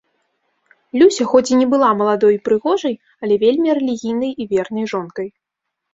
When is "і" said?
1.53-1.59, 2.37-2.41, 4.41-4.53